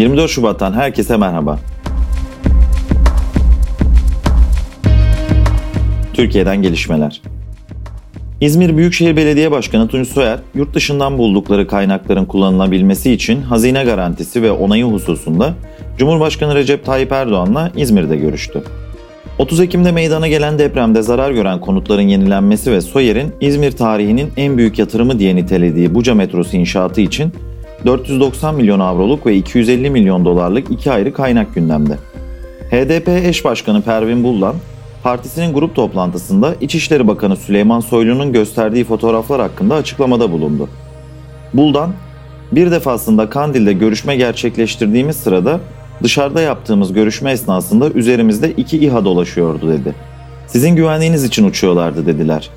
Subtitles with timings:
[0.00, 1.58] 24 Şubat'tan herkese merhaba.
[6.14, 7.22] Türkiye'den gelişmeler.
[8.40, 14.52] İzmir Büyükşehir Belediye Başkanı Tunç Soyer, yurt dışından buldukları kaynakların kullanılabilmesi için hazine garantisi ve
[14.52, 15.54] onayı hususunda
[15.98, 18.62] Cumhurbaşkanı Recep Tayyip Erdoğan'la İzmir'de görüştü.
[19.38, 24.78] 30 Ekim'de meydana gelen depremde zarar gören konutların yenilenmesi ve Soyer'in İzmir tarihinin en büyük
[24.78, 27.32] yatırımı diye nitelediği Buca metrosu inşaatı için
[27.86, 31.94] 490 milyon avroluk ve 250 milyon dolarlık iki ayrı kaynak gündemde.
[32.70, 34.54] HDP eş başkanı Pervin Buldan,
[35.02, 40.68] partisinin grup toplantısında İçişleri Bakanı Süleyman Soylu'nun gösterdiği fotoğraflar hakkında açıklamada bulundu.
[41.54, 41.92] Buldan,
[42.52, 45.60] bir defasında Kandil'de görüşme gerçekleştirdiğimiz sırada
[46.02, 49.94] dışarıda yaptığımız görüşme esnasında üzerimizde iki İHA dolaşıyordu dedi.
[50.46, 52.50] Sizin güvenliğiniz için uçuyorlardı dediler.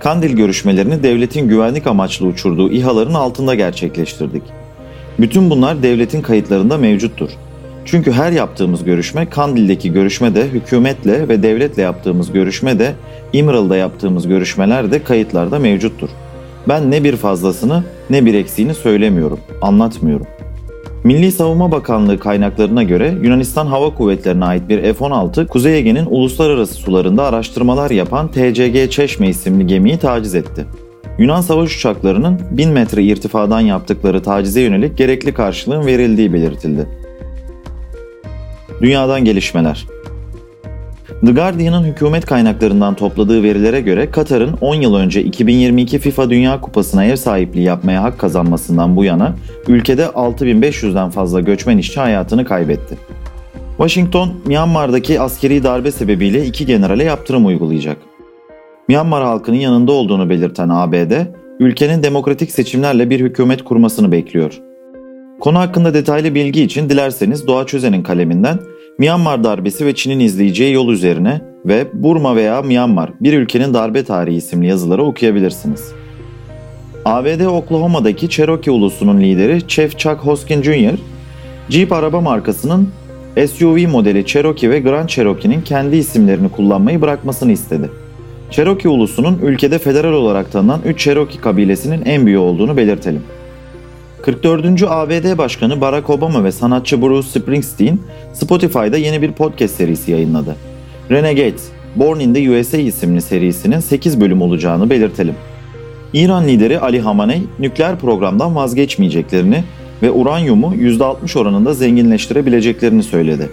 [0.00, 4.42] Kandil görüşmelerini devletin güvenlik amaçlı uçurduğu İHA'ların altında gerçekleştirdik.
[5.20, 7.30] Bütün bunlar devletin kayıtlarında mevcuttur.
[7.84, 12.92] Çünkü her yaptığımız görüşme Kandil'deki görüşme de hükümetle ve devletle yaptığımız görüşme de
[13.32, 16.08] İmralı'da yaptığımız görüşmeler de kayıtlarda mevcuttur.
[16.68, 20.26] Ben ne bir fazlasını ne bir eksiğini söylemiyorum, anlatmıyorum.
[21.04, 27.24] Milli Savunma Bakanlığı kaynaklarına göre Yunanistan Hava Kuvvetleri'ne ait bir F-16 Kuzey Ege'nin uluslararası sularında
[27.24, 30.66] araştırmalar yapan TCG Çeşme isimli gemiyi taciz etti.
[31.20, 36.86] Yunan savaş uçaklarının 1000 metre irtifadan yaptıkları tacize yönelik gerekli karşılığın verildiği belirtildi.
[38.82, 39.86] Dünyadan gelişmeler
[41.26, 47.04] The Guardian'ın hükümet kaynaklarından topladığı verilere göre Katar'ın 10 yıl önce 2022 FIFA Dünya Kupası'na
[47.04, 49.34] ev sahipliği yapmaya hak kazanmasından bu yana
[49.68, 52.96] ülkede 6500'den fazla göçmen işçi hayatını kaybetti.
[53.76, 58.09] Washington, Myanmar'daki askeri darbe sebebiyle iki generale yaptırım uygulayacak.
[58.90, 61.12] Myanmar halkının yanında olduğunu belirten ABD,
[61.60, 64.60] ülkenin demokratik seçimlerle bir hükümet kurmasını bekliyor.
[65.40, 68.58] Konu hakkında detaylı bilgi için dilerseniz Doğa Çözen'in kaleminden
[68.98, 74.36] Myanmar darbesi ve Çin'in izleyeceği yol üzerine ve Burma veya Myanmar bir ülkenin darbe tarihi
[74.36, 75.92] isimli yazıları okuyabilirsiniz.
[77.04, 80.98] ABD Oklahoma'daki Cherokee ulusunun lideri Chef Chuck Hoskin Jr.,
[81.68, 82.88] Jeep araba markasının
[83.46, 87.90] SUV modeli Cherokee ve Grand Cherokee'nin kendi isimlerini kullanmayı bırakmasını istedi.
[88.50, 93.22] Cherokee ulusunun ülkede federal olarak tanınan 3 Cherokee kabilesinin en büyüğü olduğunu belirtelim.
[94.22, 94.82] 44.
[94.88, 97.98] ABD Başkanı Barack Obama ve sanatçı Bruce Springsteen
[98.32, 100.56] Spotify'da yeni bir podcast serisi yayınladı.
[101.10, 105.34] Renegades, Born in the USA isimli serisinin 8 bölüm olacağını belirtelim.
[106.12, 109.64] İran lideri Ali Hamaney nükleer programdan vazgeçmeyeceklerini
[110.02, 113.48] ve uranyumu %60 oranında zenginleştirebileceklerini söyledi.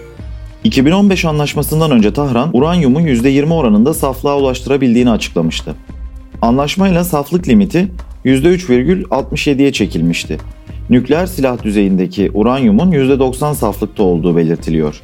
[0.64, 5.74] 2015 anlaşmasından önce Tahran, uranyumu %20 oranında saflığa ulaştırabildiğini açıklamıştı.
[6.42, 7.88] Anlaşmayla saflık limiti
[8.24, 10.38] %3,67'ye çekilmişti.
[10.90, 15.02] Nükleer silah düzeyindeki uranyumun %90 saflıkta olduğu belirtiliyor.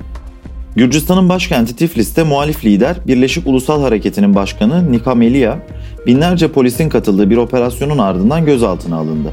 [0.76, 5.56] Gürcistan'ın başkenti Tiflis'te muhalif lider Birleşik Ulusal Hareketi'nin başkanı Nika Melia,
[6.06, 9.32] binlerce polisin katıldığı bir operasyonun ardından gözaltına alındı.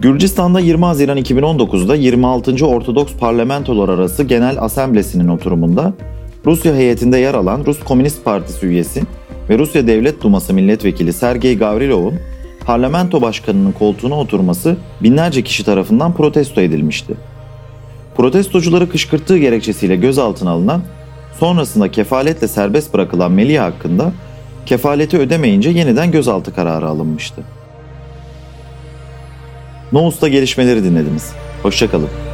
[0.00, 2.66] Gürcistan'da 20 Haziran 2019'da 26.
[2.66, 5.92] Ortodoks Parlamentolar Arası Genel Asamblesi'nin oturumunda
[6.46, 9.02] Rusya heyetinde yer alan Rus Komünist Partisi üyesi
[9.48, 12.14] ve Rusya Devlet Duması milletvekili Sergey Gavrilov'un
[12.66, 17.14] parlamento başkanının koltuğuna oturması binlerce kişi tarafından protesto edilmişti.
[18.16, 20.82] Protestocuları kışkırttığı gerekçesiyle gözaltına alınan,
[21.38, 24.12] sonrasında kefaletle serbest bırakılan Melih hakkında
[24.66, 27.42] kefaleti ödemeyince yeniden gözaltı kararı alınmıştı.
[29.92, 31.32] Nous'ta gelişmeleri dinlediniz.
[31.62, 32.29] Hoşçakalın.